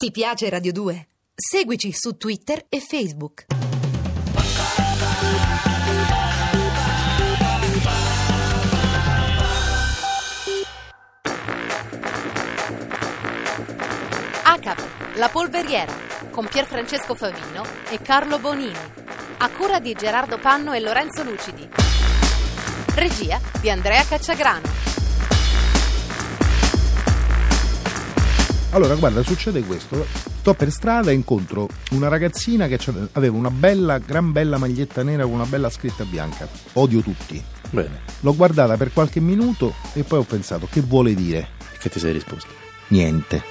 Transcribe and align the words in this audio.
Ti 0.00 0.10
piace 0.12 0.48
Radio 0.48 0.72
2? 0.72 1.08
Seguici 1.34 1.92
su 1.92 2.16
Twitter 2.16 2.64
e 2.70 2.80
Facebook. 2.80 3.44
ACAP, 14.42 15.16
la 15.16 15.28
polveriera, 15.28 15.92
con 16.30 16.48
Pierfrancesco 16.48 17.14
Favino 17.14 17.62
e 17.90 18.00
Carlo 18.00 18.38
Bonini. 18.38 18.72
A 19.36 19.50
cura 19.50 19.80
di 19.80 19.92
Gerardo 19.92 20.38
Panno 20.38 20.72
e 20.72 20.80
Lorenzo 20.80 21.22
Lucidi. 21.24 21.68
Regia 22.94 23.38
di 23.60 23.68
Andrea 23.68 24.02
Cacciagrano. 24.04 24.99
Allora, 28.72 28.94
guarda, 28.94 29.22
succede 29.24 29.62
questo. 29.62 30.06
Sto 30.40 30.54
per 30.54 30.70
strada 30.70 31.10
e 31.10 31.14
incontro 31.14 31.68
una 31.90 32.06
ragazzina 32.08 32.68
che 32.68 32.78
aveva 33.12 33.36
una 33.36 33.50
bella, 33.50 33.98
gran 33.98 34.30
bella 34.30 34.58
maglietta 34.58 35.02
nera 35.02 35.24
con 35.24 35.32
una 35.32 35.44
bella 35.44 35.70
scritta 35.70 36.04
bianca. 36.04 36.46
Odio 36.74 37.00
tutti. 37.00 37.42
Bene, 37.70 38.00
L'ho 38.20 38.34
guardata 38.34 38.76
per 38.76 38.92
qualche 38.92 39.20
minuto 39.20 39.74
e 39.92 40.02
poi 40.04 40.20
ho 40.20 40.24
pensato, 40.24 40.68
che 40.70 40.80
vuole 40.80 41.14
dire? 41.14 41.58
che 41.78 41.88
ti 41.88 41.98
sei 41.98 42.12
risposto? 42.12 42.52
Niente. 42.88 43.49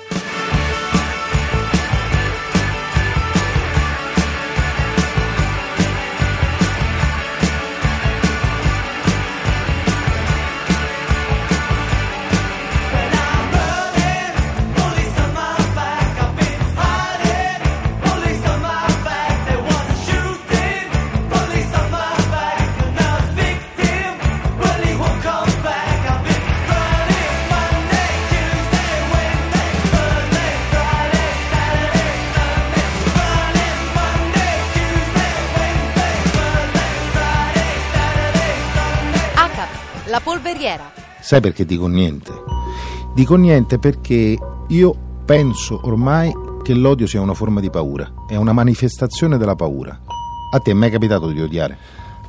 La 40.09 40.19
polveriera. 40.19 40.91
Sai 41.21 41.39
perché 41.39 41.65
dico 41.65 41.88
niente? 41.88 42.31
Dico 43.13 43.35
niente 43.35 43.77
perché 43.77 44.38
io 44.67 44.95
penso 45.25 45.79
ormai 45.83 46.31
che 46.63 46.73
l'odio 46.73 47.07
sia 47.07 47.21
una 47.21 47.33
forma 47.33 47.59
di 47.59 47.69
paura, 47.69 48.11
è 48.27 48.35
una 48.35 48.53
manifestazione 48.53 49.37
della 49.37 49.55
paura. 49.55 49.99
A 50.52 50.59
te 50.59 50.71
è 50.71 50.73
mai 50.73 50.89
capitato 50.89 51.30
di 51.30 51.41
odiare? 51.41 51.77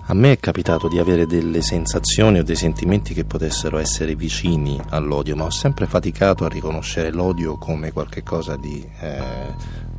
A 0.07 0.15
me 0.15 0.33
è 0.33 0.39
capitato 0.39 0.89
di 0.89 0.99
avere 0.99 1.25
delle 1.25 1.63
sensazioni 1.63 2.41
o 2.41 2.43
dei 2.43 2.57
sentimenti 2.57 3.15
che 3.15 3.25
potessero 3.25 3.79
essere 3.79 4.17
vicini 4.17 4.81
all'odio, 4.89 5.37
ma 5.37 5.45
ho 5.45 5.51
sempre 5.51 5.87
faticato 5.87 6.45
a 6.45 6.49
riconoscere 6.49 7.13
l'odio 7.13 7.57
come 7.57 7.93
qualcosa 7.93 8.57
di 8.57 8.85
eh, 9.01 9.55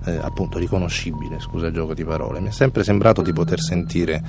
eh, 0.05 0.17
appunto 0.21 0.57
riconoscibile, 0.57 1.39
scusa 1.39 1.67
il 1.67 1.73
gioco 1.73 1.94
di 1.94 2.03
parole. 2.03 2.39
Mi 2.39 2.49
è 2.49 2.52
sempre 2.52 2.83
sembrato 2.83 3.21
di 3.21 3.33
poter 3.33 3.59
sentire 3.59 4.21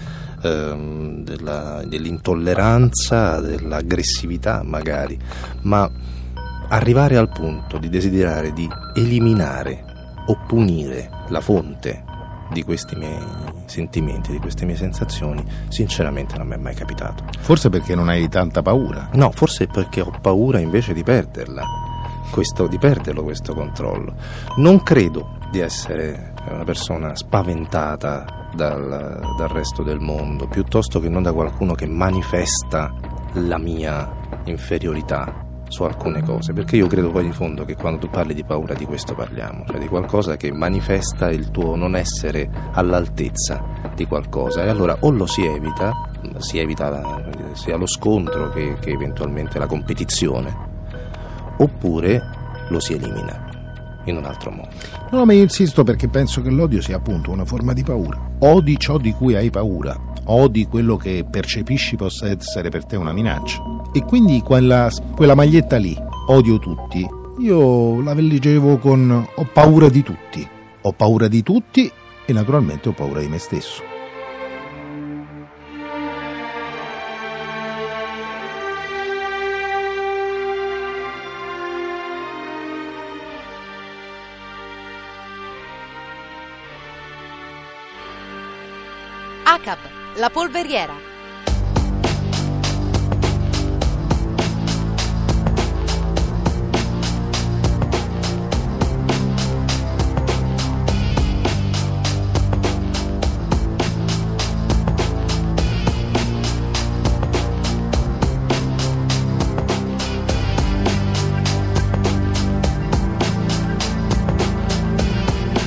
ehm, 0.42 1.24
della- 1.24 1.82
dell'intolleranza, 1.86 3.40
dell'aggressività 3.40 4.62
magari, 4.64 5.18
ma 5.62 5.90
arrivare 6.68 7.16
al 7.16 7.28
punto 7.28 7.78
di 7.78 7.88
desiderare 7.88 8.52
di 8.52 8.68
eliminare 8.94 9.84
o 10.26 10.38
punire 10.46 11.10
la 11.28 11.40
fonte 11.40 12.04
di 12.52 12.62
questi 12.62 12.94
miei 12.96 13.18
sentimenti, 13.66 14.30
di 14.30 14.38
queste 14.38 14.66
mie 14.66 14.76
sensazioni, 14.76 15.42
sinceramente 15.68 16.36
non 16.36 16.46
mi 16.46 16.54
è 16.54 16.58
mai 16.58 16.74
capitato. 16.74 17.24
Forse 17.40 17.70
perché 17.70 17.94
non 17.94 18.08
hai 18.08 18.28
tanta 18.28 18.62
paura. 18.62 19.08
No, 19.14 19.30
forse 19.30 19.66
perché 19.66 20.02
ho 20.02 20.12
paura 20.20 20.58
invece 20.58 20.92
di 20.92 21.02
perderla, 21.02 21.62
questo, 22.32 22.66
di 22.66 22.78
perderlo 22.78 23.22
questo 23.22 23.54
controllo. 23.54 24.14
Non 24.56 24.82
credo 24.82 25.38
di 25.50 25.60
essere 25.60 26.32
una 26.48 26.64
persona 26.64 27.14
spaventata 27.14 28.48
dal, 28.54 29.20
dal 29.36 29.48
resto 29.48 29.82
del 29.82 30.00
mondo, 30.00 30.48
piuttosto 30.48 30.98
che 30.98 31.08
non 31.08 31.22
da 31.22 31.32
qualcuno 31.32 31.74
che 31.74 31.86
manifesta 31.86 32.92
la 33.34 33.58
mia 33.58 34.10
inferiorità 34.44 35.50
su 35.68 35.84
alcune 35.84 36.22
cose, 36.22 36.52
perché 36.52 36.76
io 36.76 36.86
credo 36.86 37.10
poi 37.10 37.24
in 37.24 37.32
fondo 37.32 37.64
che 37.64 37.76
quando 37.76 38.00
tu 38.00 38.10
parli 38.10 38.34
di 38.34 38.44
paura 38.44 38.74
di 38.74 38.84
questo 38.84 39.14
parliamo, 39.14 39.64
cioè 39.66 39.78
di 39.78 39.88
qualcosa 39.88 40.36
che 40.36 40.52
manifesta 40.52 41.30
il 41.30 41.50
tuo 41.50 41.76
non 41.76 41.96
essere 41.96 42.50
all'altezza 42.72 43.62
di 43.94 44.06
qualcosa 44.06 44.64
e 44.64 44.68
allora 44.68 44.96
o 45.00 45.10
lo 45.10 45.26
si 45.26 45.44
evita, 45.46 46.10
si 46.38 46.58
evita 46.58 46.90
la- 46.90 47.24
sia 47.52 47.76
lo 47.76 47.86
scontro 47.86 48.50
che, 48.50 48.76
che 48.80 48.90
eventualmente 48.90 49.58
la 49.58 49.66
competizione, 49.66 50.71
oppure 51.58 52.22
lo 52.68 52.80
si 52.80 52.94
elimina 52.94 53.50
in 54.04 54.16
un 54.16 54.24
altro 54.24 54.50
modo. 54.50 54.70
No, 55.10 55.24
ma 55.24 55.32
io 55.32 55.42
insisto 55.42 55.84
perché 55.84 56.08
penso 56.08 56.42
che 56.42 56.50
l'odio 56.50 56.80
sia 56.80 56.96
appunto 56.96 57.30
una 57.30 57.44
forma 57.44 57.72
di 57.72 57.82
paura. 57.82 58.18
Odi 58.40 58.78
ciò 58.78 58.98
di 58.98 59.12
cui 59.12 59.34
hai 59.34 59.50
paura, 59.50 59.96
odi 60.24 60.66
quello 60.66 60.96
che 60.96 61.24
percepisci 61.28 61.96
possa 61.96 62.28
essere 62.28 62.68
per 62.68 62.84
te 62.84 62.96
una 62.96 63.12
minaccia. 63.12 63.60
E 63.92 64.02
quindi 64.04 64.40
quella, 64.40 64.90
quella 65.14 65.34
maglietta 65.34 65.76
lì, 65.76 65.96
odio 66.28 66.58
tutti, 66.58 67.06
io 67.38 68.00
la 68.02 68.14
leggevo 68.14 68.78
con 68.78 69.26
ho 69.34 69.48
paura 69.52 69.88
di 69.88 70.02
tutti. 70.02 70.48
Ho 70.84 70.92
paura 70.92 71.28
di 71.28 71.42
tutti 71.42 71.90
e 72.24 72.32
naturalmente 72.32 72.88
ho 72.88 72.92
paura 72.92 73.20
di 73.20 73.28
me 73.28 73.38
stesso. 73.38 73.91
ACAP, 89.52 89.78
la 90.16 90.30
polveriera. 90.30 91.11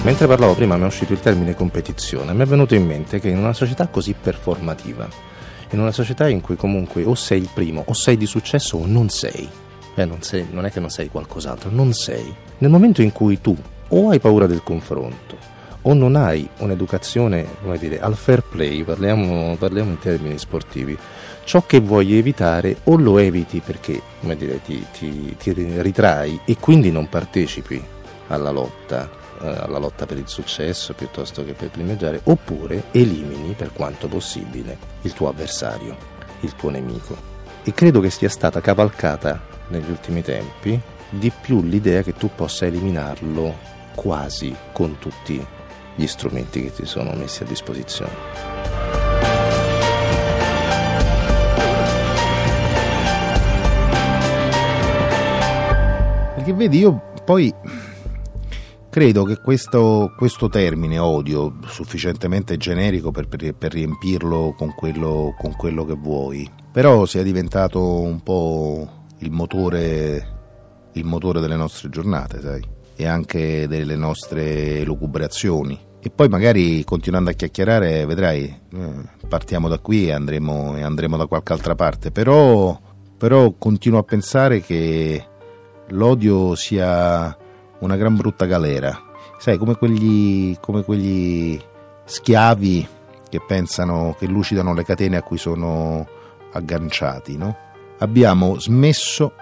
Mentre 0.06 0.28
parlavo 0.28 0.54
prima 0.54 0.78
mi 0.78 0.84
è 0.84 0.86
uscito 0.86 1.14
il 1.14 1.20
termine 1.20 1.56
competizione, 1.56 2.32
mi 2.32 2.44
è 2.44 2.46
venuto 2.46 2.76
in 2.76 2.86
mente 2.86 3.20
che 3.20 3.30
in 3.30 3.40
una 3.40 3.54
società 3.54 3.88
così 3.88 4.14
performativa, 4.14 5.08
in 5.72 5.80
una 5.80 5.92
società 5.92 6.30
in 6.30 6.42
cui 6.42 6.56
comunque 6.56 7.04
o 7.04 7.16
sei 7.16 7.40
il 7.40 7.50
primo, 7.52 7.84
o 7.88 7.94
sei 7.94 8.16
di 8.16 8.28
successo 8.28 8.78
o 8.78 8.86
non 8.86 9.10
sei, 9.10 9.50
eh, 9.96 10.06
non, 10.06 10.22
sei 10.22 10.46
non 10.52 10.64
è 10.66 10.72
che 10.72 10.80
non 10.80 10.92
sei 10.92 11.10
qualcos'altro, 11.10 11.72
non 11.72 11.92
sei. 11.94 12.32
Nel 12.60 12.70
momento 12.70 13.02
in 13.02 13.12
cui 13.12 13.42
tu 13.42 13.58
o 13.88 14.10
hai 14.12 14.20
paura 14.20 14.46
del 14.46 14.62
confronto, 14.62 15.38
o 15.82 15.94
non 15.96 16.16
hai 16.16 16.48
un'educazione, 16.60 17.44
dire, 17.80 18.00
al 18.00 18.16
fair 18.16 18.44
play, 18.44 18.84
parliamo, 18.84 19.56
parliamo 19.56 19.90
in 19.90 19.98
termini 20.00 20.38
sportivi, 20.38 20.96
ciò 21.46 21.66
che 21.66 21.80
vuoi 21.80 22.16
evitare 22.16 22.78
o 22.84 22.96
lo 22.96 23.18
eviti 23.18 23.60
perché, 23.60 24.00
dire, 24.20 24.62
ti, 24.62 24.86
ti- 24.96 25.36
ti 25.36 25.52
ritrai 25.52 26.42
e 26.46 26.58
quindi 26.60 26.92
non 26.92 27.10
partecipi 27.10 27.84
alla 28.28 28.52
lotta, 28.52 29.24
eh, 29.42 29.48
alla 29.48 29.78
lotta 29.78 30.06
per 30.06 30.18
il 30.18 30.28
successo 30.28 30.94
piuttosto 30.94 31.44
che 31.44 31.54
per 31.54 31.70
primeggiare, 31.70 32.22
oppure 32.24 32.86
elimini 32.92 33.54
per 33.54 33.72
quanto 33.74 34.08
possibile 34.08 34.78
il 35.02 35.14
tuo 35.14 35.30
avversario, 35.30 35.96
il 36.42 36.56
tuo 36.56 36.70
nemico. 36.70 37.34
E 37.64 37.74
credo 37.74 38.00
che 38.00 38.10
sia 38.10 38.30
stata 38.30 38.62
cavalcata 38.62 39.42
negli 39.70 39.90
ultimi 39.90 40.22
tempi 40.22 40.80
di 41.10 41.32
più 41.42 41.62
l'idea 41.64 42.02
che 42.02 42.14
tu 42.14 42.30
possa 42.34 42.66
eliminarlo 42.66 43.74
quasi 43.96 44.56
con 44.72 44.98
tutti 45.00 45.46
gli 45.96 46.08
strumenti 46.08 46.62
che 46.64 46.74
ti 46.74 46.86
sono 46.86 47.14
messi 47.14 47.44
a 47.44 47.46
disposizione. 47.46 48.12
Perché 56.36 56.54
vedi, 56.54 56.80
io 56.80 57.14
poi 57.24 57.54
credo 58.96 59.26
che 59.26 59.42
questo, 59.42 60.14
questo 60.16 60.48
termine 60.48 60.98
odio, 61.00 61.58
sufficientemente 61.66 62.56
generico 62.56 63.12
per, 63.12 63.28
per- 63.28 63.54
per 63.54 63.74
riempirlo 63.74 64.56
con 64.58 64.74
quello, 64.74 65.36
con 65.38 65.54
quello 65.58 65.84
che 65.84 65.96
vuoi, 65.96 66.50
però 66.72 67.06
sia 67.06 67.22
diventato 67.22 68.00
un 68.00 68.24
po' 68.24 68.88
il 69.18 69.32
motore, 69.32 70.90
il 70.94 71.04
motore 71.04 71.42
delle 71.42 71.58
nostre 71.58 71.90
giornate, 71.90 72.40
sai? 72.40 72.64
e 72.96 73.06
anche 73.06 73.68
delle 73.68 73.98
nostre 73.98 74.86
lucubrazioni. 74.86 75.78
E 76.00 76.10
poi 76.10 76.30
magari 76.30 76.82
continuando 76.86 77.32
a 77.32 77.34
chiacchierare, 77.34 78.06
vedrai, 78.06 78.44
eh, 78.46 78.94
partiamo 79.28 79.68
da 79.68 79.80
qui 79.80 80.08
e 80.08 80.14
andremo, 80.14 80.78
e 80.78 80.84
andremo 80.84 81.18
da 81.18 81.26
qualche 81.26 81.52
altra 81.52 81.76
parte. 81.76 82.12
Però, 82.12 82.80
però 83.18 83.52
continuo 83.58 84.00
a 84.00 84.04
pensare 84.04 84.62
che 84.62 85.22
l'odio 85.90 86.56
sia 86.56 87.38
una 87.80 87.96
gran 87.96 88.16
brutta 88.16 88.46
galera. 88.46 88.98
Sai, 89.38 89.58
come 89.58 89.76
quegli, 89.76 90.58
come 90.60 90.84
quegli 90.84 91.60
schiavi 92.06 92.88
che 93.30 93.42
pensano, 93.46 94.16
che 94.18 94.28
lucidano 94.28 94.74
le 94.74 94.84
catene 94.84 95.18
a 95.18 95.24
cui 95.24 95.38
sono 95.38 96.08
agganciati, 96.52 97.38
no? 97.38 97.56
Abbiamo 98.00 98.60
smesso 98.60 99.34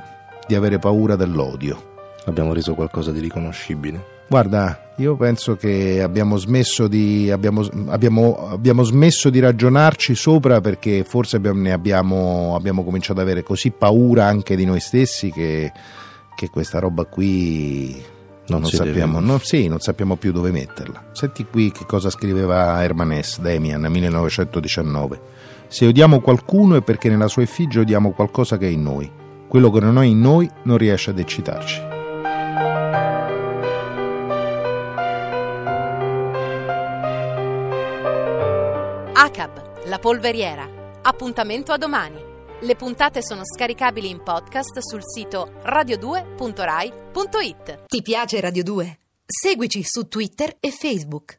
di 0.48 0.56
avere 0.56 0.80
paura 0.80 1.16
dell'odio. 1.16 1.92
Abbiamo 2.26 2.54
reso 2.54 2.74
qualcosa 2.74 3.12
di 3.12 3.20
riconoscibile. 3.20 4.12
Guarda, 4.28 4.94
io 4.98 5.16
penso 5.16 5.56
che 5.56 6.02
abbiamo 6.02 6.38
smesso 6.38 6.88
di, 6.88 7.30
abbiamo, 7.30 7.68
abbiamo, 7.88 8.48
abbiamo 8.50 8.84
smesso 8.84 9.30
di 9.30 9.40
ragionarci 9.40 10.16
sopra 10.16 10.62
perché 10.62 11.04
forse 11.04 11.36
abbiamo, 11.36 11.62
ne 11.62 11.72
abbiamo, 11.72 12.56
abbiamo 12.56 12.84
cominciato 12.84 13.20
ad 13.20 13.26
avere 13.26 13.44
così 13.44 13.72
paura 13.72 14.26
anche 14.26 14.56
di 14.56 14.66
noi 14.66 14.80
stessi 14.80 15.30
che, 15.30 15.72
che 16.36 16.50
questa 16.50 16.80
roba 16.80 17.06
qui 17.06 18.02
non, 18.48 18.62
non 18.62 18.70
sappiamo, 18.70 19.20
non, 19.20 19.40
sì, 19.40 19.68
non 19.68 19.80
sappiamo 19.80 20.18
più 20.18 20.32
dove 20.32 20.52
metterla. 20.52 21.12
Senti 21.14 21.46
qui 21.46 21.72
che 21.72 21.86
cosa 21.86 22.10
scriveva 22.10 22.84
Herman 22.84 23.22
S. 23.22 23.40
Demian 23.40 23.82
nel 23.82 23.92
1919. 23.92 25.22
Se 25.68 25.86
odiamo 25.86 26.20
qualcuno 26.20 26.76
è 26.76 26.82
perché 26.82 27.10
nella 27.10 27.28
sua 27.28 27.44
effigie 27.44 27.80
odiamo 27.80 28.12
qualcosa 28.12 28.58
che 28.58 28.68
è 28.68 28.70
in 28.70 28.84
noi. 28.84 29.10
Quello 29.48 29.72
che 29.72 29.80
non 29.80 29.98
è 29.98 30.06
in 30.06 30.20
noi 30.20 30.50
non 30.64 30.78
riesce 30.78 31.12
ad 31.12 31.20
eccitarci. 31.20 31.82
ACAB, 39.14 39.86
la 39.86 40.00
polveriera. 40.00 40.68
Appuntamento 41.02 41.72
a 41.72 41.78
domani. 41.78 42.33
Le 42.64 42.76
puntate 42.78 43.22
sono 43.22 43.42
scaricabili 43.44 44.10
in 44.10 44.24
podcast 44.24 44.80
sul 44.80 45.02
sito 45.04 45.52
radio2.rai.it. 45.66 47.84
Ti 47.88 48.02
piace 48.02 48.40
Radio 48.40 48.64
2? 48.64 49.00
Seguici 49.26 49.82
su 49.84 50.08
Twitter 50.08 50.56
e 50.62 50.72
Facebook. 50.72 51.32